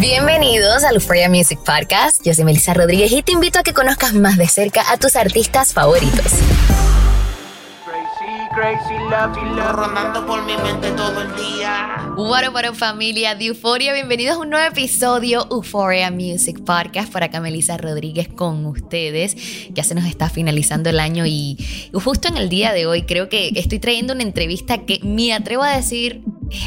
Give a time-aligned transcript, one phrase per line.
[0.00, 2.24] Bienvenidos al Euphoria Music Podcast.
[2.24, 5.16] Yo soy Melissa Rodríguez y te invito a que conozcas más de cerca a tus
[5.16, 6.34] artistas favoritos.
[9.72, 12.12] Rondando por mi mente todo el día.
[12.16, 17.12] Bueno, bueno, familia de Euphoria, bienvenidos a un nuevo episodio Euphoria Music Podcast.
[17.12, 19.36] Por acá Melissa Rodríguez con ustedes.
[19.70, 21.58] Ya se nos está finalizando el año y
[21.92, 25.62] justo en el día de hoy creo que estoy trayendo una entrevista que me atrevo
[25.62, 26.22] a decir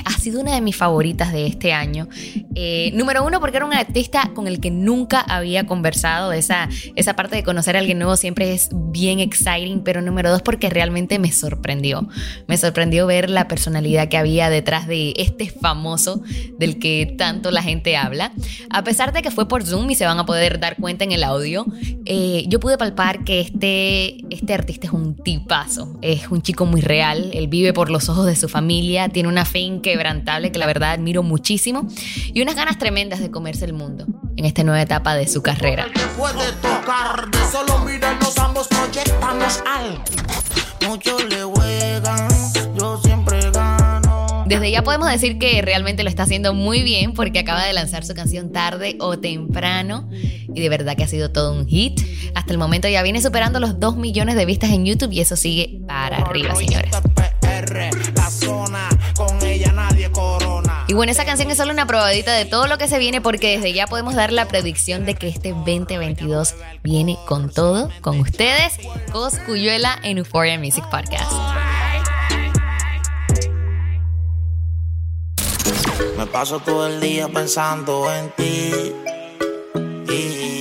[0.06, 2.08] ha sido una de mis favoritas de este año.
[2.56, 6.32] Eh, número uno, porque era un artista con el que nunca había conversado.
[6.34, 9.84] Esa, esa parte de conocer a alguien nuevo siempre es bien exciting.
[9.84, 11.81] Pero número dos, porque realmente me sorprendió.
[12.48, 16.22] Me sorprendió ver la personalidad que había detrás de este famoso
[16.58, 18.32] del que tanto la gente habla.
[18.70, 21.12] A pesar de que fue por Zoom y se van a poder dar cuenta en
[21.12, 21.66] el audio,
[22.06, 25.98] eh, yo pude palpar que este, este artista es un tipazo.
[26.02, 27.32] Es un chico muy real.
[27.34, 29.09] Él vive por los ojos de su familia.
[29.09, 31.88] Tiene una fe inquebrantable que la verdad admiro muchísimo
[32.34, 34.06] y unas ganas tremendas de comerse el mundo
[34.38, 35.88] en esta nueva etapa de su carrera.
[39.22, 40.12] Proyectamos alto.
[40.88, 42.28] Muchos le juegan,
[42.76, 44.44] yo siempre gano.
[44.48, 48.04] Desde ya podemos decir que realmente lo está haciendo muy bien porque acaba de lanzar
[48.04, 52.02] su canción tarde o temprano y de verdad que ha sido todo un hit.
[52.36, 55.36] Hasta el momento ya viene superando los 2 millones de vistas en YouTube y eso
[55.36, 56.92] sigue para arriba, señores.
[57.40, 58.90] PR, la zona,
[60.91, 63.56] Y bueno, esa canción es solo una probadita de todo lo que se viene porque
[63.56, 66.53] desde ya podemos dar la predicción de que este 2022
[66.84, 68.74] viene con todo, con ustedes,
[69.09, 71.31] Coscuyuela en Euphoria Music Podcast.
[76.18, 78.94] Me paso todo el día pensando en ti.
[80.13, 80.61] Y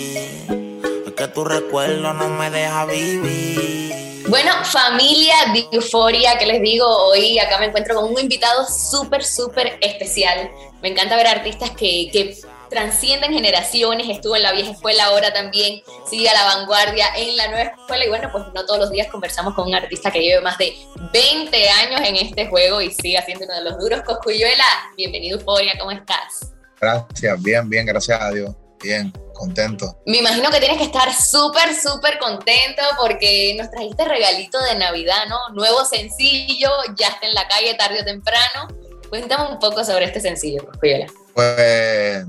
[1.32, 4.24] tu recuerdo no me deja vivir.
[4.28, 9.24] Bueno, familia de Euforia, que les digo, hoy acá me encuentro con un invitado súper,
[9.24, 10.50] súper especial.
[10.82, 12.36] Me encanta ver artistas que, que
[12.70, 17.48] transcienden generaciones, estuvo en la vieja escuela, ahora también sigue a la vanguardia en la
[17.48, 20.40] nueva escuela y bueno, pues no todos los días conversamos con un artista que lleve
[20.40, 20.74] más de
[21.12, 24.02] 20 años en este juego y sigue siendo uno de los duros.
[24.02, 24.64] Coscuyuela,
[24.96, 26.52] bienvenido Euforia, ¿cómo estás?
[26.80, 28.54] Gracias, bien, bien, gracias a Dios.
[28.82, 29.98] Bien, contento.
[30.06, 35.26] Me imagino que tienes que estar súper, súper contento porque nos trajiste regalito de Navidad,
[35.28, 35.50] ¿no?
[35.54, 38.68] Nuevo sencillo, ya está en la calle tarde o temprano.
[39.10, 41.06] Cuéntame un poco sobre este sencillo, Coscuyuela.
[41.34, 42.24] Pues,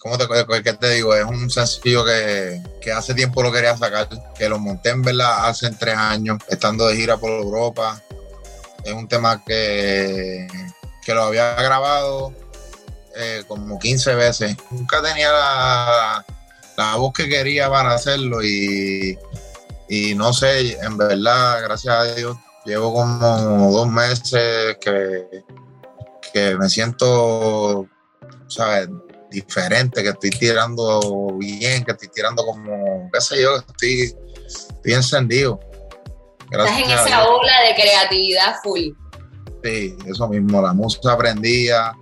[0.00, 0.26] ¿cómo te,
[0.62, 1.14] qué te digo?
[1.14, 5.46] Es un sencillo que, que hace tiempo lo quería sacar, que lo monté en verdad
[5.46, 8.02] hace tres años, estando de gira por Europa.
[8.84, 10.48] Es un tema que,
[11.04, 12.32] que lo había grabado
[13.16, 14.56] eh, como 15 veces.
[14.70, 16.24] Nunca tenía la,
[16.76, 19.18] la voz que quería para hacerlo y,
[19.88, 25.44] y no sé, en verdad, gracias a Dios, llevo como dos meses que,
[26.32, 27.86] que me siento,
[28.48, 28.88] ¿sabes?
[29.30, 34.14] Diferente, que estoy tirando bien, que estoy tirando como, qué sé yo, estoy,
[34.46, 35.60] estoy encendido.
[36.50, 38.90] Estás en Gracias esa ola de creatividad full.
[39.62, 41.92] Sí, eso mismo, la música prendía.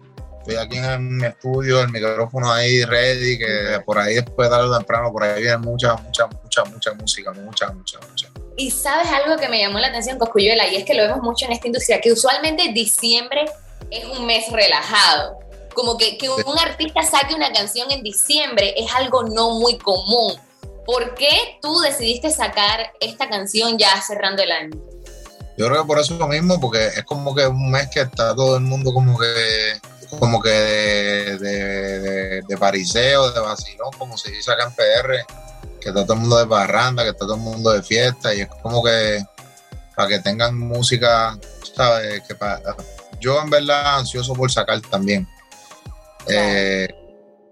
[0.43, 4.69] Estoy aquí en mi estudio, el micrófono ahí ready, que por ahí después de tarde
[4.69, 8.29] o temprano, por ahí viene mucha, mucha, mucha, mucha música, mucha, mucha, mucha.
[8.57, 11.47] Y sabes algo que me llamó la atención, Coscuyuela, y es que lo vemos mucho
[11.47, 13.45] en esta industria, que usualmente diciembre
[13.89, 15.39] es un mes relajado.
[15.75, 20.35] Como que, que un artista saque una canción en diciembre es algo no muy común.
[20.85, 24.92] ¿Por qué tú decidiste sacar esta canción ya cerrando el año?
[25.57, 28.57] Yo creo que por eso mismo, porque es como que un mes que está todo
[28.57, 29.27] el mundo como que
[30.19, 35.25] como que de, de, de, de pariseo, de vacilón, como se dice acá en PR,
[35.81, 38.43] que está todo el mundo de barranda, que está todo el mundo de fiesta, y
[38.43, 39.25] es como que
[39.97, 41.39] para que tengan música,
[41.75, 42.23] ¿sabes?
[42.29, 42.61] Que pa-
[43.21, 45.27] yo en verdad ansioso por sacar también.
[46.29, 46.89] Eh,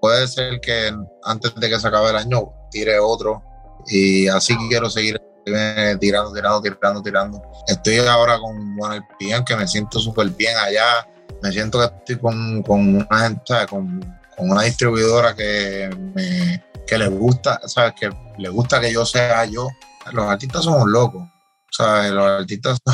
[0.00, 0.92] puede ser que
[1.24, 3.42] antes de que se acabe el año tire otro
[3.86, 7.42] y así quiero seguir eh, tirando, tirando, tirando, tirando.
[7.66, 11.06] Estoy ahora con Juan el que me siento súper bien allá.
[11.42, 14.00] Me siento que estoy con, con una gente, con,
[14.36, 17.94] con, una distribuidora que, me, que le gusta, ¿sabes?
[17.98, 19.68] Que le gusta que yo sea yo.
[20.12, 21.22] Los artistas somos locos.
[21.70, 22.10] ¿Sabes?
[22.10, 22.78] Los artistas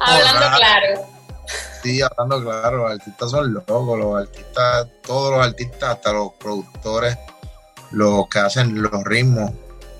[0.00, 1.06] Hablando claro.
[1.82, 7.18] Sí, hablando claro, los artistas son locos, los artistas, todos los artistas, hasta los productores,
[7.90, 9.50] los que hacen los ritmos,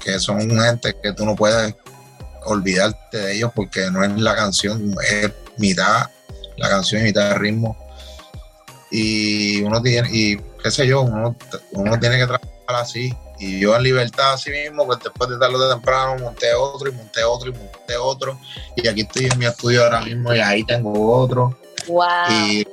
[0.03, 1.75] que son gente que tú no puedes
[2.45, 6.09] olvidarte de ellos porque no es la canción, es mitad
[6.57, 7.77] la canción y mitad el ritmo.
[8.91, 11.37] Y uno tiene, y qué sé yo, uno,
[11.73, 13.13] uno tiene que trabajar así.
[13.39, 16.93] Y yo en libertad así mismo, pues después de tarde de temprano monté otro y
[16.93, 18.39] monté otro y monté otro.
[18.77, 21.59] Y aquí estoy en mi estudio ahora mismo y ahí tengo otro.
[21.87, 22.05] Wow.
[22.31, 22.67] Y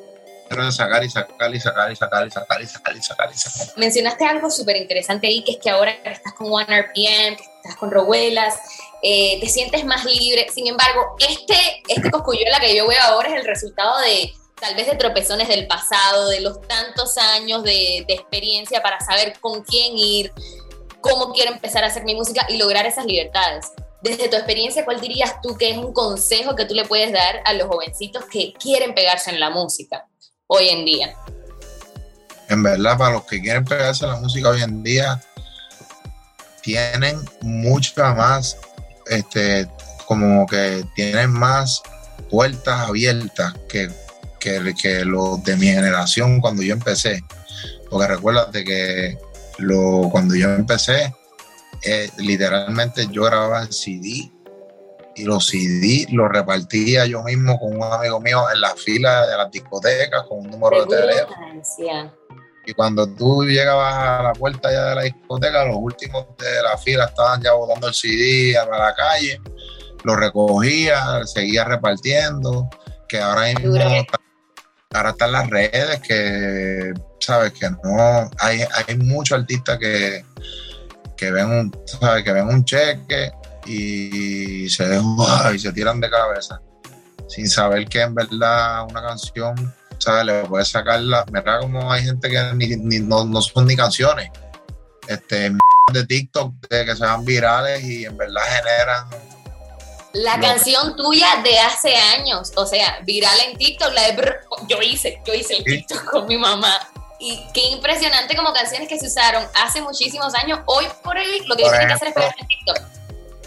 [0.71, 3.67] sacar y sacar y sacar y sacar y sacar y sacar y sacar y sacar.
[3.77, 7.75] Mencionaste algo súper interesante ahí, que es que ahora estás con One RPM, que estás
[7.77, 8.55] con Robuelas,
[9.01, 10.47] eh, te sientes más libre.
[10.53, 14.87] Sin embargo, este, este coscuyuela que yo veo ahora es el resultado de tal vez
[14.87, 19.95] de tropezones del pasado, de los tantos años de, de, experiencia para saber con quién
[19.97, 20.33] ir,
[20.99, 23.67] cómo quiero empezar a hacer mi música y lograr esas libertades.
[24.01, 27.41] Desde tu experiencia, ¿cuál dirías tú que es un consejo que tú le puedes dar
[27.45, 30.07] a los jovencitos que quieren pegarse en la música
[30.47, 31.15] hoy en día?
[32.49, 35.21] En verdad, para los que quieren pegarse en la música hoy en día,
[36.61, 38.57] tienen mucha más,
[39.07, 39.67] este,
[40.05, 41.81] como que tienen más
[42.29, 43.89] puertas abiertas que
[44.39, 47.23] que, los de mi generación cuando yo empecé.
[47.89, 49.17] Porque recuérdate que
[49.57, 51.13] lo, cuando yo empecé,
[51.83, 54.31] eh, literalmente yo grababa en CD
[55.17, 59.35] y los CD los repartía yo mismo con un amigo mío en la fila de
[59.35, 61.63] las discotecas con un número de teléfono.
[62.65, 66.77] Y cuando tú llegabas a la puerta ya de la discoteca, los últimos de la
[66.77, 69.41] fila estaban ya botando el CD a la calle,
[70.03, 72.69] lo recogía, seguía repartiendo,
[73.07, 73.75] que ahora mismo
[74.93, 80.23] ahora están las redes que, sabes, que no, hay, hay muchos artistas que,
[81.15, 82.23] que ven un, ¿sabes?
[82.23, 83.31] que ven un cheque
[83.67, 84.99] y se,
[85.53, 86.61] y se tiran de cabeza
[87.27, 90.25] sin saber que en verdad una canción, ¿sabes?
[90.25, 94.29] Le puedes sacarla, mira como hay gente que ni, no, no, son ni canciones,
[95.07, 95.51] este,
[95.93, 99.27] de TikTok de que se van virales y en verdad generan
[100.13, 104.33] la canción tuya de hace años, o sea, viral en TikTok, la de
[104.67, 106.73] yo hice, yo hice el TikTok con mi mamá.
[107.19, 110.59] Y qué impresionante como canciones que se usaron hace muchísimos años.
[110.65, 112.79] Hoy por hoy lo que tienen que hacer es pegar en TikTok.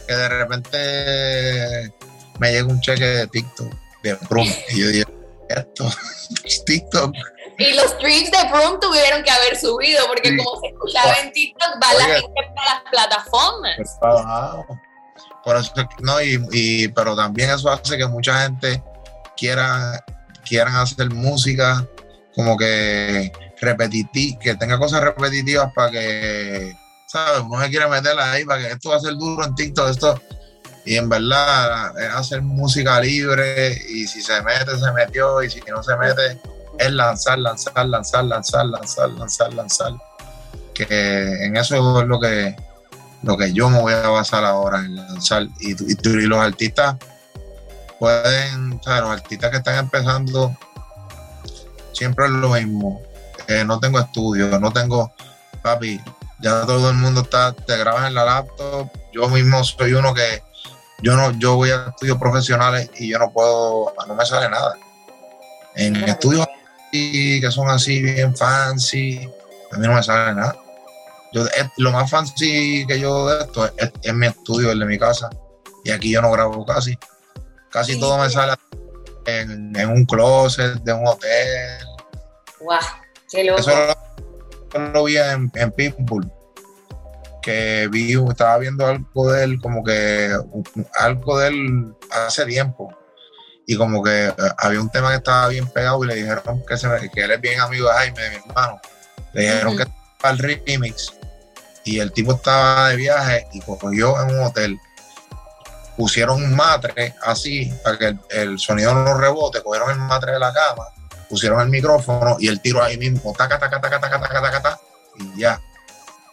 [0.07, 1.95] Que de repente
[2.39, 5.11] me llega un cheque de TikTok, de Prum, y yo digo,
[5.49, 5.91] esto,
[6.67, 7.15] TikTok.
[7.59, 11.75] Y los streams de Prum tuvieron que haber subido, porque como se escuchaba en TikTok,
[11.83, 13.99] va la gente para las plataformas.
[15.45, 18.83] Por eso, no, y, y, pero también eso hace que mucha gente
[19.37, 20.03] quiera,
[20.47, 21.87] quieran hacer música
[22.35, 26.75] como que repetitiva, que tenga cosas repetitivas para que,
[27.11, 27.43] ¿sabes?
[27.45, 30.21] Uno se quiere meterla ahí para que esto va a ser duro en TikTok, esto.
[30.85, 35.61] Y en verdad es hacer música libre y si se mete, se metió y si
[35.69, 36.41] no se mete,
[36.79, 39.93] es lanzar, lanzar, lanzar, lanzar, lanzar, lanzar, lanzar.
[40.73, 42.57] Que en eso es lo que,
[43.23, 45.49] lo que yo me voy a basar ahora en lanzar.
[45.61, 46.97] Y, y, los artistas
[47.99, 50.57] pueden, o sea, los artistas que están empezando,
[51.93, 53.03] siempre es lo mismo.
[53.49, 55.13] Eh, no tengo estudio, no tengo,
[55.61, 56.01] papi,
[56.41, 58.91] ya todo el mundo está, te grabas en la laptop.
[59.13, 60.43] Yo mismo soy uno que
[61.03, 64.77] yo no, yo voy a estudios profesionales y yo no puedo, no me sale nada.
[65.77, 66.47] En estudios
[66.93, 69.29] que son así bien fancy,
[69.73, 70.57] a mí no me sale nada.
[71.33, 71.45] Yo,
[71.77, 75.31] lo más fancy que yo de esto es, mi estudio, el de mi casa.
[75.85, 76.99] Y aquí yo no grabo casi.
[77.71, 78.55] Casi todo me sale
[79.27, 81.87] en, un closet de un hotel.
[82.59, 82.81] ¡Guau!
[83.31, 83.61] ¡Qué loco!
[83.61, 83.71] Eso
[84.79, 86.31] lo, vi en, en Pitbull.
[87.43, 90.31] Que vi, estaba viendo algo de él, como que
[90.99, 92.95] algo de él hace tiempo.
[93.67, 96.77] Y como que eh, había un tema que estaba bien pegado y le dijeron que,
[96.77, 98.81] se, que él es bien amigo de Jaime, mi hermano.
[99.33, 101.13] Le dijeron que estaba el remix
[101.85, 104.79] y el tipo estaba de viaje y cogió en un hotel.
[105.97, 110.53] Pusieron un matre así para que el, sonido no rebote, cogieron el matre de la
[110.53, 110.85] cama,
[111.31, 114.81] pusieron el micrófono y el tiro ahí mismo, taca, taca, taca, taca, taca, taca, taca,
[115.17, 115.63] y ya.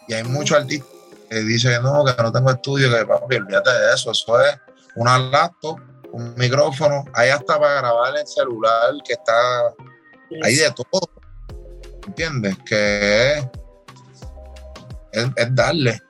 [0.08, 0.88] Y hay muchos artistas
[1.30, 4.58] que dicen, no, que no tengo estudio, que papi, olvídate de eso, eso es
[4.96, 5.78] una laptop,
[6.10, 9.72] un micrófono, ahí hasta para grabar el celular que está
[10.42, 11.10] hay de todo.
[12.06, 12.56] ¿Entiendes?
[12.66, 13.38] Que
[15.12, 16.00] es, es darle.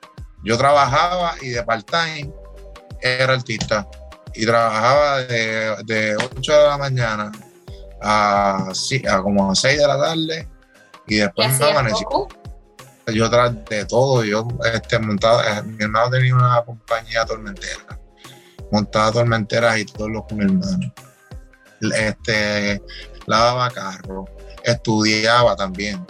[0.43, 2.33] Yo trabajaba y de part-time
[3.01, 3.87] era artista.
[4.33, 7.31] Y trabajaba de, de 8 de la mañana
[8.01, 10.47] a, a como a 6 de la tarde
[11.07, 12.05] y ¿Qué después me amanecí.
[13.13, 17.99] Yo tras de todo, yo este, montaba, eh, mi hermano tenía una compañía tormentera,
[18.71, 20.93] montaba tormenteras y todos los con mi hermano.
[21.81, 22.83] Este,
[23.25, 24.25] lavaba carro,
[24.63, 26.05] estudiaba también.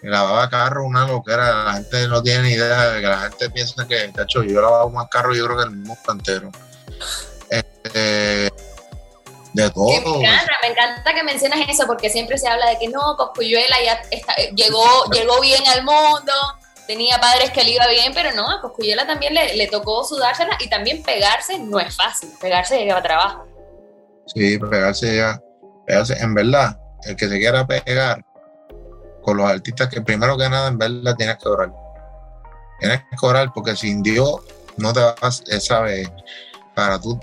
[0.00, 3.50] Y lavaba carro, una loquera, la gente no tiene ni idea de que la gente
[3.50, 6.52] piensa que, cacho, yo lavaba más carro, yo creo que el mundo entero.
[7.50, 8.47] Este,
[9.64, 9.88] de todo.
[9.88, 9.96] me
[10.26, 14.00] encanta, me encanta que mencionas eso porque siempre se habla de que no, Coscuyuela ya
[14.10, 16.32] está- eh, llegó, llegó bien al mundo,
[16.86, 20.56] tenía padres que le iba bien, pero no, a Coscuyuela también le, le tocó sudársela
[20.60, 23.46] y también pegarse no es fácil, pegarse lleva trabajo.
[24.26, 25.40] Sí, pegarse ya.
[25.86, 28.24] Pegarse, en verdad, el que se quiera pegar
[29.22, 31.72] con los artistas, que primero que nada, en verdad, tienes que orar.
[32.78, 34.36] Tienes que orar porque sin Dios
[34.76, 36.08] no te vas, eh, ¿sabes?
[36.74, 37.18] Para tú,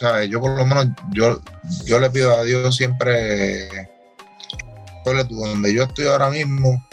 [0.00, 0.28] ¿sabes?
[0.30, 1.40] Yo por lo menos, yo,
[1.84, 3.68] yo le pido a Dios siempre,
[5.04, 6.84] donde yo estoy ahora mismo,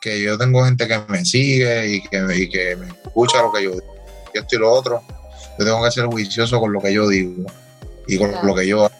[0.00, 3.64] que yo tengo gente que me sigue y que, y que me escucha lo que
[3.64, 3.94] yo digo,
[4.34, 5.02] y esto y lo otro.
[5.58, 7.50] Yo tengo que ser juicioso con lo que yo digo
[8.06, 8.46] y con Claro.
[8.46, 8.94] lo que yo hago.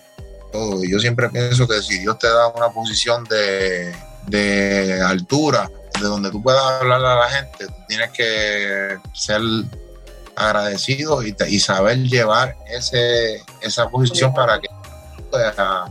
[0.52, 0.82] Todo.
[0.84, 3.94] Y yo siempre pienso que si Dios te da una posición de,
[4.28, 9.40] de altura, de donde tú puedas hablar a la gente, tienes que ser
[10.36, 14.68] agradecido y, saber llevar ese, esa posición para que
[15.56, 15.90] a,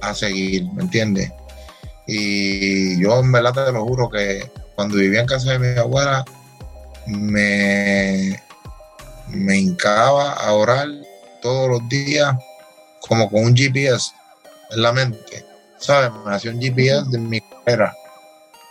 [0.00, 1.30] a seguir, ¿me entiendes?
[2.06, 6.24] Y yo en verdad te lo juro que cuando vivía en casa de mi abuela,
[7.06, 8.42] me,
[9.28, 10.88] me hincaba a orar
[11.42, 12.34] todos los días
[13.00, 14.12] como con un GPS
[14.70, 15.44] en la mente,
[15.78, 16.10] ¿sabes?
[16.24, 17.94] Me hacía un GPS de mi carrera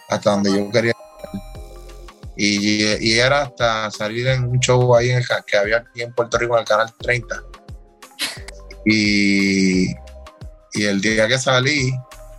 [0.09, 1.48] hasta donde yo quería llegar.
[2.41, 6.13] Y, y era hasta salir en un show ahí en el, que había aquí en
[6.13, 7.43] Puerto Rico en el canal 30
[8.85, 9.89] y,
[10.73, 11.91] y el día que salí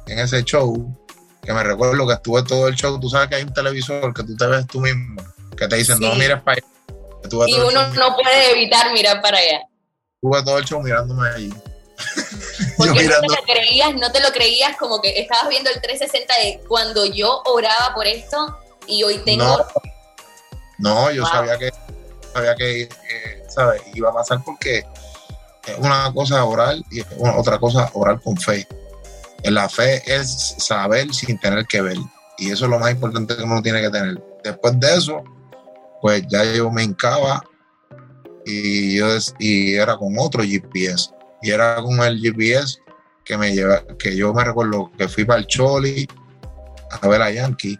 [0.07, 0.97] en ese show
[1.43, 4.23] que me recuerdo que estuve todo el show tú sabes que hay un televisor que
[4.23, 5.23] tú te ves tú mismo
[5.55, 6.19] que te dicen no Sí.
[6.19, 9.61] mires para allá Y uno no puede evitar mirar para allá.
[10.15, 11.51] Estuve todo el show mirándome ahí.
[12.79, 16.35] Porque no te lo creías, no te lo creías como que estabas viendo el 360
[16.39, 19.45] de cuando yo oraba por esto y hoy tengo...
[19.45, 19.67] No,
[20.81, 21.31] no yo Wow.
[21.31, 21.71] sabía que,
[22.35, 22.89] sabía que eh,
[23.49, 23.83] ¿sabes?
[23.95, 24.85] iba a pasar porque
[25.67, 28.67] es una cosa oral y es una- otra cosa oral con fe.
[29.45, 31.97] La fe es saber sin tener que ver.
[32.39, 34.23] Y eso es lo más importante que uno tiene que tener.
[34.45, 35.23] Después de eso,
[36.03, 37.43] pues ya yo me hincaba
[38.45, 39.07] y, yo,
[39.39, 41.11] y era con otro GPS.
[41.43, 42.79] Y era con el GPS
[43.25, 46.07] que me lleva, que yo me recuerdo que fui para el Choli
[47.03, 47.79] a ver a Yankee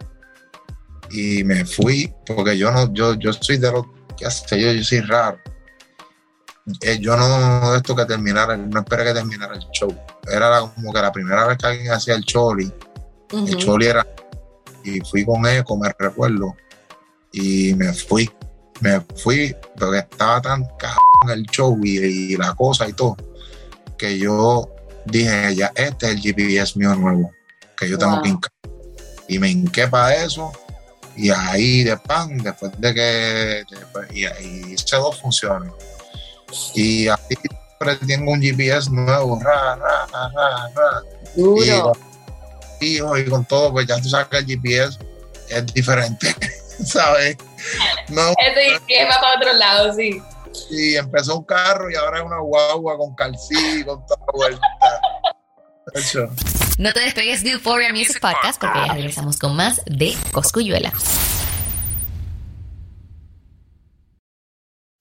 [1.13, 3.85] y me fui porque yo no, yo, yo soy de los
[4.17, 5.39] que sé yo, yo soy raro.
[6.81, 9.93] Eh, yo no de esto que terminara, no esperé que terminara el show.
[10.31, 12.71] Era la- como que la primera vez que alguien hacía el Choli,
[13.31, 13.55] el Ujú.
[13.55, 14.05] Choli era
[14.83, 16.55] y fui con Eco, me recuerdo,
[17.31, 18.29] y me fui,
[18.79, 21.97] me fui porque estaba tan cabrón el show y,
[22.33, 23.15] y la cosa y todo,
[23.97, 24.69] que yo
[25.05, 27.31] dije, ya este es el GPS mío nuevo,
[27.77, 28.51] que yo tengo que hincar.
[29.27, 30.51] Y me hinqué para eso,
[31.15, 35.71] y ahí de pan, después de que, después- y, y hice dos funciones.
[36.75, 41.01] Y siempre tengo un GPS nuevo, ra, ra, ra, ra.
[41.35, 41.93] Y Duro.
[41.93, 41.99] con
[42.81, 44.97] hijos y con todo, pues ya tú sabes que el GPS
[45.49, 46.35] es diferente,
[46.85, 47.37] ¿sabes?
[48.09, 50.21] No, Eso sí, es va para otro lado, sí.
[50.69, 54.67] y empezó un carro y ahora es una guagua con calcí, con toda la vuelta.
[56.77, 60.91] No te despegues de Euphoria Music Podcast porque ya regresamos con más de Coscuyuela.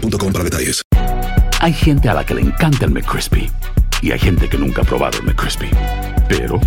[0.00, 0.82] boostmobile.com para detalles.
[1.60, 3.50] Hay gente a la que le encanta el McCrispy
[4.02, 5.70] y hay gente que nunca ha probado el McCrispy.
[6.28, 6.60] Pero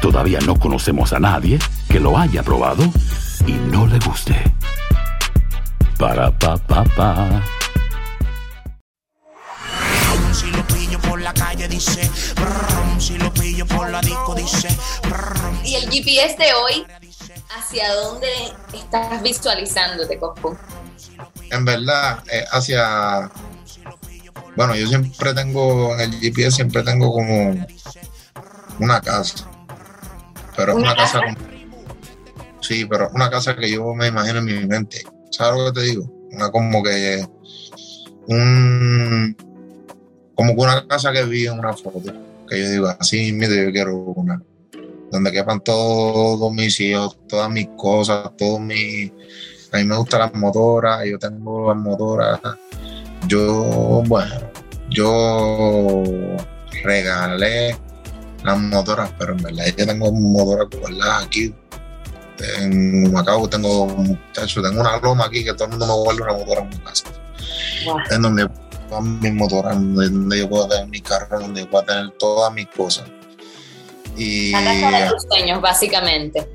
[0.00, 2.84] todavía no conocemos a nadie que lo haya probado
[3.46, 4.36] y no le guste.
[5.98, 7.42] Para pa pa pa.
[10.32, 14.68] Si lo pillo por la calle dice, brum, si lo pillo por la disco dice,
[15.08, 15.56] brum.
[15.64, 16.86] Y el GPS de hoy,
[17.56, 18.28] ¿hacia dónde
[18.74, 20.58] estás visualizándote, Cosco?
[21.50, 23.30] En verdad, eh, hacia.
[24.56, 27.66] Bueno, yo siempre tengo, en el GPS siempre tengo como
[28.78, 29.50] una casa.
[30.56, 31.34] Pero es ¿Una una casa casa?
[31.34, 31.54] como.
[32.60, 35.02] Sí, pero una casa que yo me imagino en mi mente.
[35.30, 36.10] ¿Sabes lo que te digo?
[36.32, 37.26] Una como que.
[38.28, 39.36] Un.
[40.34, 42.12] Como que una casa que vi en una foto.
[42.48, 44.42] Que yo digo, así mismo yo quiero una.
[45.10, 49.12] Donde quepan todos mis hijos, todas mis cosas, todos mis.
[49.74, 52.40] A mí me gustan las motoras, yo tengo las motoras.
[53.26, 54.48] Yo, bueno,
[54.88, 56.04] yo
[56.84, 57.76] regalé
[58.44, 61.52] las motoras, pero en verdad yo tengo motoras guardadas aquí.
[62.56, 66.32] En Macao tengo, muchacho, tengo una loma aquí que todo el mundo me guarda una
[66.34, 67.06] motora en mi casa.
[67.84, 67.98] Wow.
[68.08, 68.48] Es donde
[68.88, 72.54] todas mis motoras, donde, donde yo puedo tener mi carro, donde yo puedo tener todas
[72.54, 73.10] mis cosas.
[74.16, 76.48] Y La casa de tus sueños, básicamente.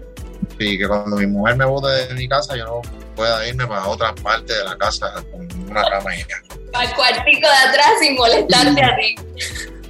[0.57, 3.85] y que cuando mi mujer me bote de mi casa, yo no pueda irme para
[3.85, 6.79] otra parte de la casa con una cama y ya.
[6.79, 9.15] Al cuartico de atrás sin molestarte a ti.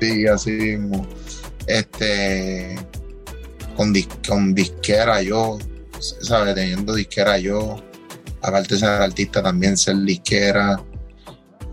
[0.02, 1.06] Sí, así mismo.
[1.68, 2.76] Este,
[3.76, 5.60] con, dis- con disquera yo,
[6.00, 6.56] ¿sabes?
[6.56, 7.76] Teniendo disquera yo,
[8.42, 10.82] aparte de ser artista también ser disquera,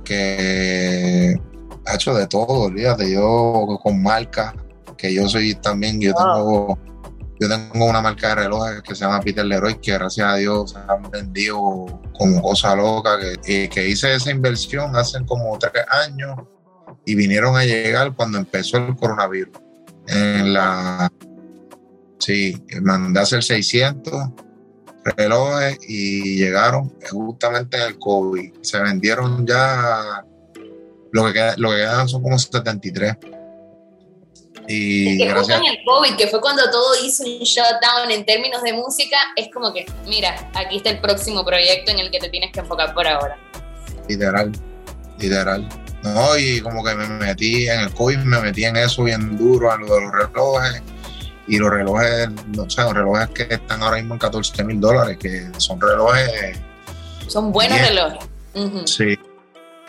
[0.05, 1.35] que
[1.87, 4.55] ha hecho de todo, olvídate, yo con marca,
[4.99, 6.79] que yo soy también, yo tengo,
[7.39, 10.71] yo tengo una marca de relojes que se llama Peter Leroy, que gracias a Dios
[10.73, 15.85] se han vendido como cosa loca, que, y que hice esa inversión hace como tres
[15.91, 16.37] años
[17.05, 19.55] y vinieron a llegar cuando empezó el coronavirus.
[20.09, 21.11] En la,
[22.19, 24.15] sí, mandé a hacer 600
[25.17, 28.53] relojes y llegaron justamente en el COVID.
[28.63, 30.25] Se vendieron ya,
[31.13, 33.17] lo que, queda- lo que quedan son como 73.
[34.69, 38.25] Y que justo gracias, en el COVID, que fue cuando todo hizo un shutdown en
[38.25, 42.19] términos de música, es como que, mira, aquí está el próximo proyecto en el que
[42.19, 43.39] te tienes que enfocar por ahora.
[44.09, 44.53] literal,
[45.19, 45.69] literal.
[46.03, 49.73] No, y como que me metí en el COVID, me metí en eso bien duro,
[49.73, 50.83] a lo de los relojes.
[51.49, 55.17] Y los relojes, no sé, los relojes que están ahora mismo en 14 mil dólares,
[55.17, 56.59] que son relojes
[57.29, 57.89] Son buenos Bien.
[57.89, 58.19] relojes.
[58.91, 59.19] Sí,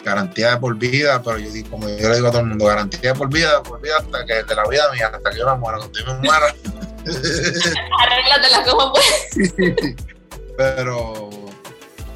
[0.08, 2.66] garantía de por vida, pero yo digo, como yo le digo a todo el mundo,
[2.66, 5.46] garantía de por vida, por vida hasta que de la vida mía, hasta que yo
[5.46, 6.56] me muera, cuando yo me muera.
[8.00, 9.96] Arréglatela como puedes.
[10.58, 11.30] pero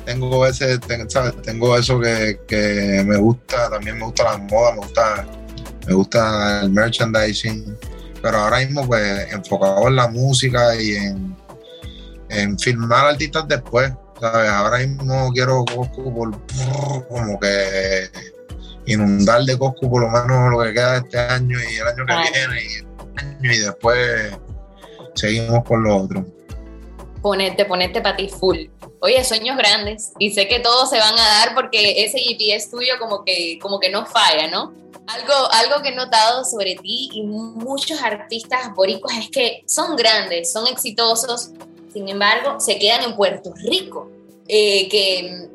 [0.06, 1.41] tengo ese, ¿sabes?
[1.41, 5.27] Tengo eso que, que me gusta, también me gusta la moda, me gusta,
[5.88, 7.77] me gusta el merchandising,
[8.21, 11.36] pero ahora mismo pues enfocado en la música y en,
[12.30, 14.49] en filmar artistas después, ¿sabes?
[14.49, 16.31] Ahora mismo quiero Coscu por,
[17.10, 18.10] como que
[18.86, 21.97] inundar de Coscu por lo menos lo que queda de este año y el año
[21.97, 22.29] que Claro.
[22.31, 22.91] viene y
[23.43, 24.31] y después
[25.15, 26.25] seguimos con lo otro.
[27.21, 28.67] Ponete, ponete para ti full.
[28.99, 30.12] Oye, sueños grandes.
[30.19, 33.79] Y sé que todos se van a dar porque ese GPS tuyo como que, como
[33.79, 34.73] que no falla, ¿no?
[35.07, 40.51] Algo, algo que he notado sobre ti y muchos artistas boricuas es que son grandes,
[40.51, 41.51] son exitosos,
[41.91, 44.10] sin embargo, se quedan en Puerto Rico.
[44.47, 45.49] Eh, que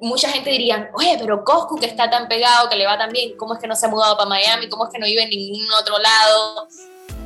[0.00, 3.36] mucha gente diría, oye, pero Coscu que está tan pegado, que le va tan bien,
[3.36, 4.68] ¿cómo es que no se ha mudado para Miami?
[4.68, 6.68] ¿Cómo es que no vive en ningún otro lado?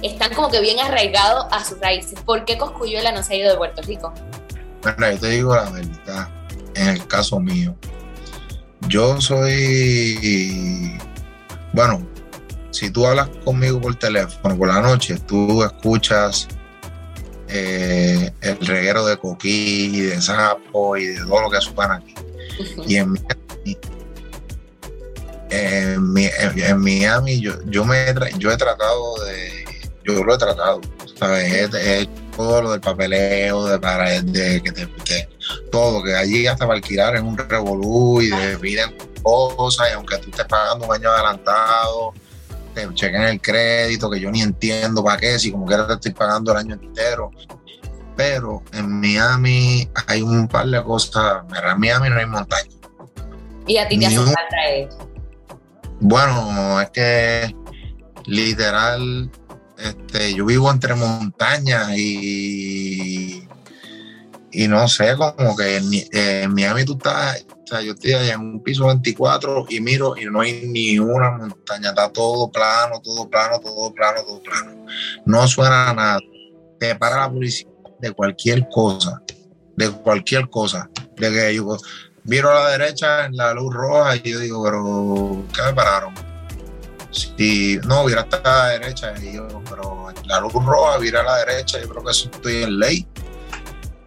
[0.03, 2.21] Están como que bien arraigados a sus raíces.
[2.21, 4.13] ¿Por qué Coscuyuela no se ha ido de Puerto Rico?
[4.99, 6.29] Mira, yo te digo la verdad,
[6.75, 7.75] en el caso mío,
[8.89, 10.99] yo soy,
[11.73, 12.07] bueno,
[12.71, 16.49] si tú hablas conmigo por teléfono por la noche, tú escuchas
[17.57, 22.15] eh, el reguero de coquí y de sapo y de todo lo que suena aquí.
[22.87, 23.79] Y en Miami,
[25.51, 28.07] en, Mi- en- en Miami yo, yo, me,
[28.39, 29.65] yo he tratado de,
[30.05, 30.81] yo lo he tratado,
[31.19, 31.53] ¿sabes?
[31.53, 35.29] He, he hecho todo lo del papeleo, de para de que te, te-
[35.71, 40.19] todo, que allí hasta para alquilar es un revolú y de piden cosas, y aunque
[40.19, 42.13] tú estés pagando un año adelantado,
[42.75, 46.13] te chequen el crédito, que yo ni entiendo para qué, si como quiera te estoy
[46.13, 47.31] pagando el año entero.
[48.17, 51.43] Pero en Miami hay un par de cosas.
[51.49, 52.71] En Miami no hay montaña.
[53.67, 55.09] ¿Y a ti te hace falta eso?
[56.01, 57.55] Bueno, es que
[58.27, 59.31] literal,
[59.79, 63.49] este, yo vivo entre montañas y,
[64.55, 65.77] y no sé, como que
[66.13, 70.15] en, Miami tú estás, o sea, yo estoy allá en un piso 24 y miro
[70.17, 74.87] y no hay ni una montaña, está todo plano, todo plano, todo plano, todo plano.
[75.27, 76.21] No suena nada.
[76.79, 79.21] Te para la policía de cualquier cosa,
[79.77, 80.89] de cualquier cosa.
[81.17, 81.77] De que yo
[82.23, 86.15] miro a la derecha en la luz roja y yo digo, pero ¿qué me pararon?
[87.11, 91.25] Si no, hubiera estado a la derecha y yo, pero la luz roja, vira a
[91.25, 93.09] la derecha, yo creo que eso estoy en ley.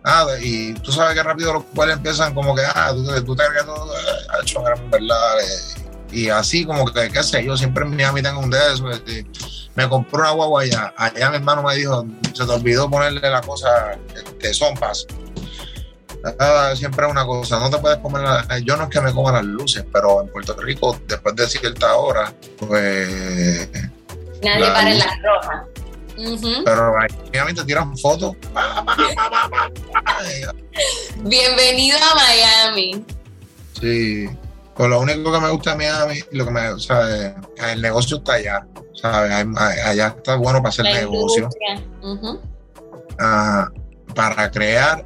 [0.10, 3.44] Ah, y tú sabes que rápido los cuales empiezan como que, ah, tú, tú te
[3.46, 5.40] crees todo, ha hecho verdad.
[5.42, 8.58] Eh, y así como que, qué sé, yo siempre en Miami tengo un de.
[8.94, 9.26] Este,
[9.76, 10.94] me compró una guagua allá.
[10.96, 15.06] Allá mi hermano me dijo, se te olvidó ponerle la cosa, este, sompas.
[16.40, 18.24] Ah, siempre es una cosa, no te puedes comer,
[18.64, 21.96] yo no es que me coma las luces, pero en Puerto Rico, después de cierta
[21.96, 23.70] hora, pues...
[24.42, 25.64] Nadie para en las rojas.
[26.66, 28.36] Pero ahí te tiran fotos.
[31.18, 33.06] Bienvenido a Miami.
[33.80, 34.30] Sí.
[34.76, 37.36] Pues lo único que me gusta de Miami, lo que me, o sea,
[37.72, 38.68] el negocio está allá.
[39.02, 39.48] ¿sabes?
[39.58, 41.50] Allá está bueno para hacer negocio.
[43.20, 43.70] Ah,
[44.16, 45.06] para crear,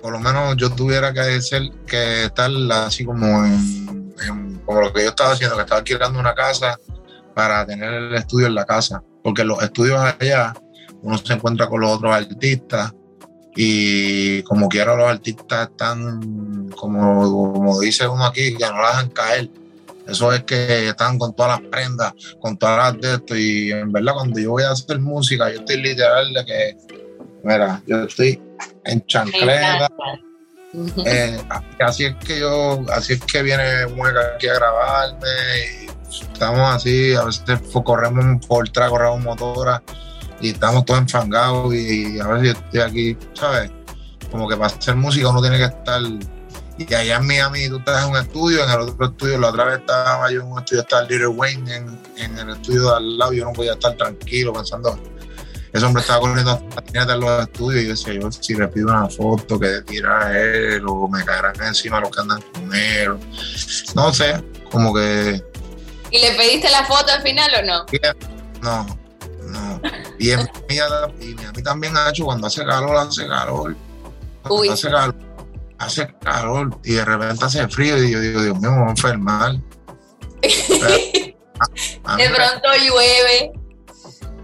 [0.00, 5.02] por lo menos yo tuviera que ser, que estar así como en, como lo que
[5.02, 6.78] yo estaba haciendo, que estaba alquilando una casa
[7.34, 9.02] para tener el estudio en la casa.
[9.22, 10.54] Porque los estudios allá,
[11.02, 12.92] uno se encuentra con los otros artistas
[13.54, 19.10] y como quiera los artistas están, como, como dice uno aquí, que no la dejan
[19.10, 19.50] caer.
[20.06, 23.36] Eso es que están con todas las prendas, con todas las de esto.
[23.36, 26.76] Y en verdad, cuando yo voy a hacer música, yo estoy literal de que,
[27.44, 28.40] mira, yo estoy
[28.84, 29.88] en chancleta.
[31.04, 31.38] Eh,
[31.80, 35.28] así es que yo, así es que viene Mueca aquí a grabarme.
[35.82, 35.86] Y
[36.20, 37.44] estamos así, a veces
[37.84, 39.82] corremos por trago, corremos motora
[40.40, 41.74] y estamos todos enfangados.
[41.74, 43.70] Y a veces yo estoy aquí, ¿sabes?
[44.30, 46.02] Como que para hacer música uno tiene que estar
[46.78, 49.64] y allá en Miami tú estás en un estudio, en el otro estudio, la otra
[49.64, 51.76] vez estaba yo en un estudio, estaba Little Wayne
[52.16, 54.98] en, el estudio de al lado, yo no podía estar tranquilo pensando,
[55.72, 58.88] ese hombre estaba corriendo patinetas en los estudios y yo decía, yo si le pido
[58.88, 63.16] una foto, que tira él, o me caerán encima los que andan con él,
[63.94, 65.51] no sé, como que...
[66.12, 67.86] ¿Y le pediste la foto al final o no?
[68.62, 68.86] No,
[69.48, 69.80] no.
[70.18, 73.74] Y en Miami, también ha hecho cuando hace calor, hace calor.
[74.42, 75.32] Cuando hace calor
[75.82, 78.90] hace calor y de repente hace frío y yo digo, Dios mío, me voy a
[78.90, 79.56] enfermar.
[80.42, 81.34] de
[82.06, 83.52] pronto llueve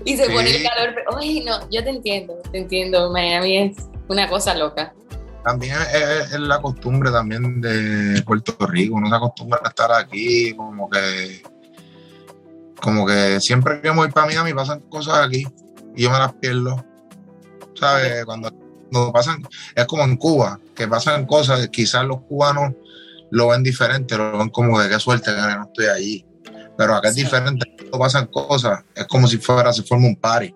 [0.04, 0.94] y se pone el calor.
[1.18, 3.11] Ay, no, yo te entiendo, te entiendo.
[3.11, 3.76] Miami es
[4.09, 4.94] una cosa loca.
[5.44, 8.96] También es, la costumbre también de Puerto Rico.
[8.96, 11.42] Uno se acostumbra a estar aquí, como que,
[12.81, 15.47] como que siempre que voy para Miami pasan cosas aquí
[15.95, 16.85] y yo me las pierdo.
[17.75, 18.25] ¿Sabes?
[18.25, 18.51] Cuando
[18.91, 22.73] no pasan, es como en Cuba, que pasan cosas, quizás los cubanos
[23.31, 26.27] lo ven diferente, lo ven como de qué suerte que no estoy allí.
[26.77, 30.55] Pero acá es diferente, cuando pasan cosas, es como si fuera, se forma un party.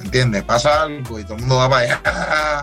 [0.00, 0.42] ¿Entiendes?
[0.44, 2.62] Pasa algo y todo el mundo va para allá,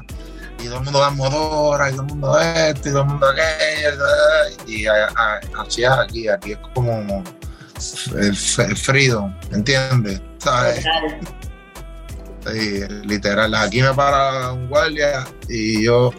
[0.59, 3.27] y todo el mundo da motora, y todo el mundo esto, y todo el mundo
[3.27, 7.23] aquello, y así es aquí, aquí es como
[8.15, 10.21] el, freedom, ¿entiendes?
[10.37, 10.85] ¿Sabes?
[13.05, 16.11] literal, aquí me para un guardia y yo,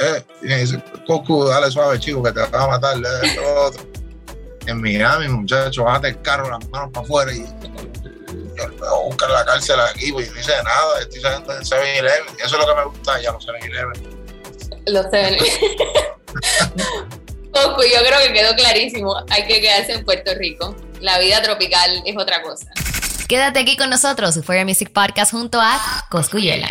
[0.00, 2.96] eh, y me dice, Coco, dale suave, chico, que te va a matar.
[3.56, 3.86] otro.
[4.66, 7.44] En Miami, muchachos, bájate el carro, las manos para afuera y
[8.56, 11.62] yo voy a buscar la cárcel aquí, pues yo no hice nada, estoy saliendo en
[11.62, 12.36] 7-Eleven.
[12.44, 14.22] Eso es lo que me gusta ya, los 7-Eleven.
[14.86, 15.38] Los 7
[17.52, 19.14] Coco, yo creo que quedó clarísimo.
[19.28, 20.74] Hay que quedarse en Puerto Rico.
[21.02, 22.68] La vida tropical es otra cosa.
[23.28, 26.70] Quédate aquí con nosotros, Euphoria Music Podcast junto a Coscuyela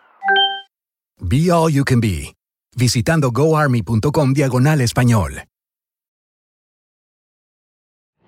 [1.23, 2.33] Be All You Can Be,
[2.75, 5.43] visitando goarmy.com diagonal español.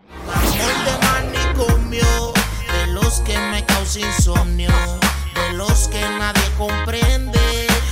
[0.06, 2.34] de manicomio,
[2.72, 4.70] de los que me causa insomnio,
[5.34, 7.40] de los que nadie comprende,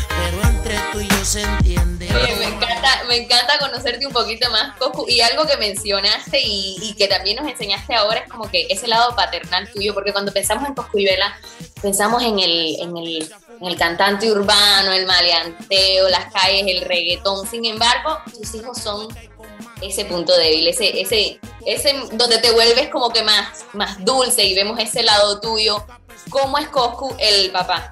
[0.08, 2.08] pero entre tú y yo se entiende.
[2.16, 5.06] Oye, me encanta, me encanta conocerte un poquito más, Cocu.
[5.10, 8.88] Y algo que mencionaste y, y que también nos enseñaste ahora es como que ese
[8.88, 11.36] lado paternal tuyo, porque cuando pensamos en Coscu y Vela,
[11.82, 13.34] pensamos en el, en el,
[13.70, 17.48] el cantante urbano, el maleanteo, las calles, el reggaetón.
[17.48, 19.08] Sin embargo, tus hijos son
[19.82, 24.56] ese punto débil, ese, ese, ese donde te vuelves como que más, más dulce y
[24.56, 25.86] vemos ese lado tuyo.
[26.30, 27.92] ¿Cómo es Coscu el papá?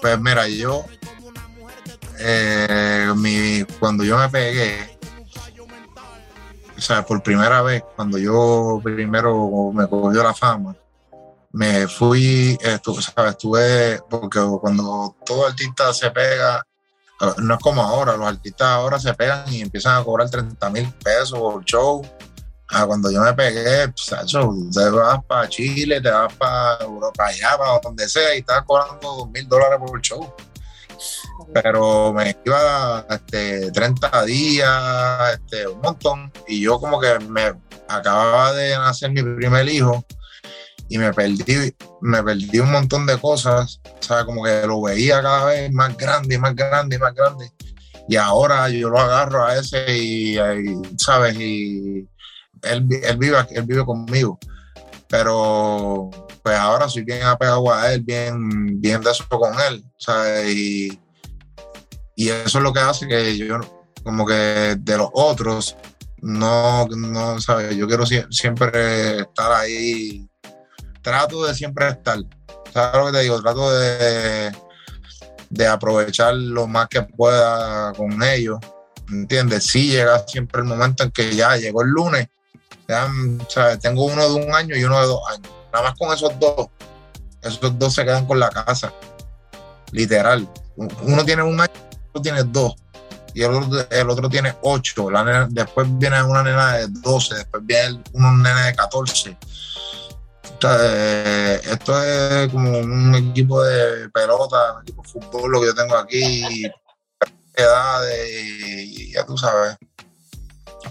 [0.00, 0.84] Pues mira, yo,
[2.18, 4.98] eh, mi, cuando yo me pegué,
[6.76, 10.74] o sea, por primera vez, cuando yo primero me cogió la fama,
[11.52, 13.32] me fui, estuve, ¿sabes?
[13.32, 16.64] estuve, porque cuando todo artista se pega,
[17.38, 20.92] no es como ahora, los artistas ahora se pegan y empiezan a cobrar 30 mil
[21.04, 22.02] pesos por show.
[22.72, 27.26] Ah, cuando yo me pegué, pues, Sacho, te vas para Chile, te vas para Europa,
[27.26, 30.32] allá, para donde sea, y estás cobrando 2 mil dólares por show.
[31.52, 37.54] Pero me iba este, 30 días, este, un montón, y yo como que me
[37.88, 40.04] acababa de nacer mi primer hijo
[40.90, 45.22] y me perdí, me perdí un montón de cosas, o sea, como que lo veía
[45.22, 47.52] cada vez más grande más grande más grande.
[48.08, 51.38] Y ahora yo lo agarro a ese y, y, ¿sabes?
[51.38, 52.08] Y
[52.62, 54.36] él, él, vive, él vive conmigo.
[55.08, 56.10] Pero
[56.42, 60.52] pues ahora soy bien apegado a él, bien, bien de eso con él, ¿sabes?
[60.52, 61.00] Y,
[62.16, 63.60] y eso es lo que hace que yo,
[64.02, 65.76] como que de los otros,
[66.18, 67.76] no, no, ¿sabes?
[67.76, 70.29] Yo quiero siempre estar ahí
[71.02, 72.18] trato de siempre estar.
[72.72, 73.40] ¿Sabes lo que te digo?
[73.40, 74.52] Trato de,
[75.50, 78.58] de aprovechar lo más que pueda con ellos.
[79.08, 79.64] ¿Entiendes?
[79.64, 82.28] Sí llega siempre el momento en que ya llegó el lunes.
[82.88, 83.08] Ya,
[83.48, 83.78] ¿sabes?
[83.80, 85.50] Tengo uno de un año y uno de dos años.
[85.72, 86.68] Nada más con esos dos.
[87.42, 88.92] Esos dos se quedan con la casa.
[89.92, 90.48] Literal.
[90.76, 91.72] Uno tiene un año,
[92.10, 92.74] otro tiene dos.
[93.34, 95.08] Y el otro, el otro tiene ocho.
[95.50, 97.34] Después viene una nena de 12.
[97.36, 99.36] Después viene un nene de 14
[100.68, 105.96] esto es como un equipo de pelota, un equipo de fútbol, lo que yo tengo
[105.96, 106.64] aquí,
[107.54, 109.76] edades, y ya tú sabes.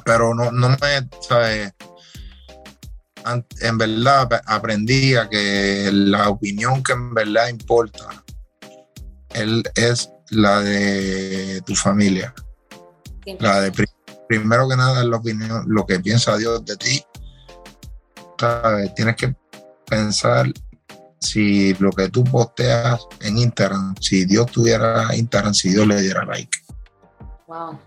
[0.05, 0.77] Pero no, no me,
[1.21, 1.73] ¿sabes?
[3.61, 8.23] En verdad aprendí a que la opinión que en verdad importa
[9.33, 12.33] él es la de tu familia.
[13.39, 13.71] La de
[14.27, 17.03] primero que nada es la opinión, lo que piensa Dios de ti.
[18.39, 18.95] ¿Sabes?
[18.95, 19.35] Tienes que
[19.89, 20.51] pensar
[21.19, 26.25] si lo que tú posteas en Instagram, si Dios tuviera Instagram, si Dios le diera
[26.25, 26.57] like.
[27.47, 27.79] Wow.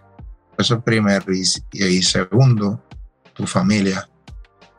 [0.58, 1.24] Eso es primero.
[1.72, 2.82] Y, segundo,
[3.32, 4.08] tu familia.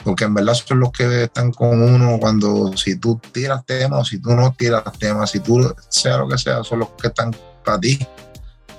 [0.04, 4.06] Porque en verdad son los que están con uno cuando si tú tiras temas o
[4.06, 7.36] si tú no tiras temas, si tú sea lo que sea, son los que están
[7.64, 8.06] para ti.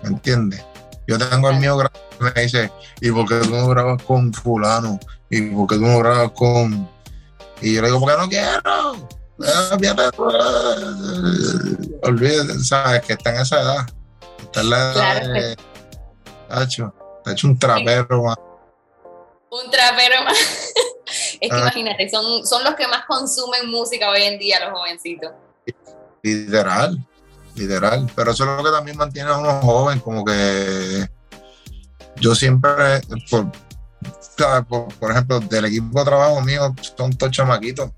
[0.03, 0.63] ¿Me entiendes?
[1.07, 5.01] Yo tengo el mío que me dice, ¿y por qué tú no grabas con fulano?
[5.31, 6.89] ¿Y por qué tú no grabas con
[7.65, 9.09] y yo le digo, ¿por qué no quiero?
[12.03, 13.03] Olvídate, ¿sabes?
[13.03, 13.87] Que está en esa edad.
[14.43, 15.57] Está en la edad de...
[16.51, 16.93] Ha hecho
[17.47, 18.37] un trapero más.
[19.51, 20.39] Un trapero más.
[21.41, 21.61] es que Ah.
[21.61, 25.33] imagínate, son, son los que más consumen música hoy en día, los jovencitos.
[26.23, 26.99] Literal,
[27.55, 28.11] literal.
[28.15, 31.07] Pero eso es lo que también mantiene a uno joven, como que
[32.17, 33.01] yo siempre.
[34.69, 37.91] Por, ejemplo, del equipo de trabajo mío son todos chamaquitos.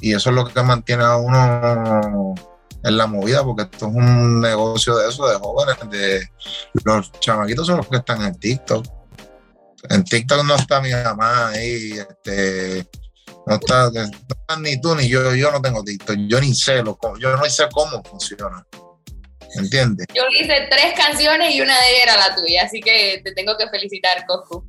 [0.00, 2.34] Y eso es lo que mantiene a uno
[2.82, 5.76] en la movida, porque esto es un negocio de eso, de jóvenes.
[5.90, 6.28] De,
[6.84, 8.86] los chamaquitos son los que están en TikTok.
[9.88, 12.88] En TikTok no está mi mamá ahí, este,
[13.46, 16.82] no está, no está ni tú ni yo, yo no tengo TikTok, yo ni sé
[16.82, 18.66] lo, yo no sé cómo funciona.
[19.56, 20.06] ¿Entiendes?
[20.14, 23.56] Yo hice tres canciones y una de ellas era la tuya, así que te tengo
[23.56, 24.66] que felicitar, Coscu.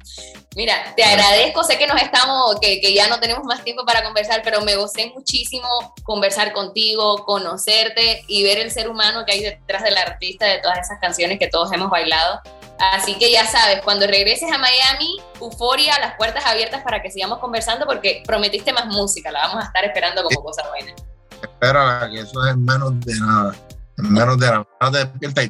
[0.56, 4.04] Mira, te agradezco, sé que nos estamos, que, que ya no tenemos más tiempo para
[4.04, 5.68] conversar, pero me gocé muchísimo
[6.04, 10.80] conversar contigo, conocerte y ver el ser humano que hay detrás del artista de todas
[10.80, 12.42] esas canciones que todos hemos bailado.
[12.78, 17.40] Así que ya sabes, cuando regreses a Miami, euforia, las puertas abiertas para que sigamos
[17.40, 20.94] conversando porque prometiste más música, la vamos a estar esperando como cosa buena.
[21.42, 23.56] Espera, que eso es en menos de nada.
[23.98, 24.68] En menos de nada.
[24.82, 25.50] No te despiertas y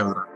[0.00, 0.35] otra.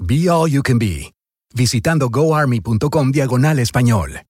[0.00, 1.12] Be All You Can Be,
[1.54, 4.22] visitando goarmy.com diagonal español.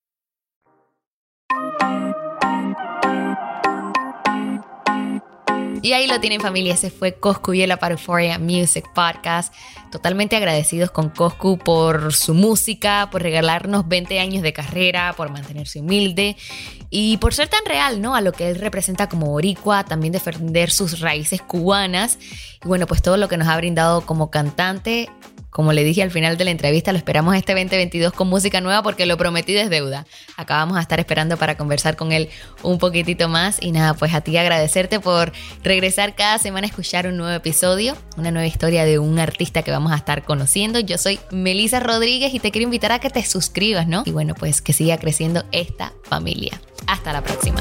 [5.80, 9.54] Y ahí lo tienen familia, ese fue Coscu Viela para Euphoria Music Podcast.
[9.92, 15.80] Totalmente agradecidos con Coscu por su música, por regalarnos 20 años de carrera, por mantenerse
[15.80, 16.36] humilde
[16.90, 18.16] y por ser tan real, ¿no?
[18.16, 22.18] A lo que él representa como boricua, también defender sus raíces cubanas
[22.64, 25.08] y bueno, pues todo lo que nos ha brindado como cantante.
[25.50, 28.82] Como le dije al final de la entrevista, lo esperamos este 2022 con música nueva
[28.82, 30.06] porque lo prometido es deuda.
[30.36, 32.28] Acá vamos a estar esperando para conversar con él
[32.62, 33.58] un poquitito más.
[33.60, 35.32] Y nada, pues a ti agradecerte por
[35.62, 39.70] regresar cada semana a escuchar un nuevo episodio, una nueva historia de un artista que
[39.70, 40.80] vamos a estar conociendo.
[40.80, 44.02] Yo soy Melisa Rodríguez y te quiero invitar a que te suscribas, ¿no?
[44.04, 46.60] Y bueno, pues que siga creciendo esta familia.
[46.86, 47.60] Hasta la próxima.